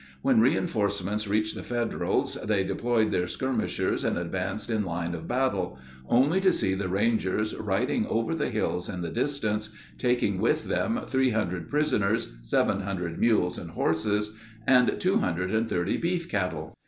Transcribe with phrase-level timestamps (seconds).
[0.23, 5.77] When reinforcements reached the Federals they deployed their skirmishers and advanced in line of battle,
[6.09, 9.69] only to see the Rangers riding over the hills in the distance,
[9.99, 14.31] taking with them three hundred prisoners, seven hundred mules and horses,
[14.65, 16.73] and two hundred and thirty beef cattle.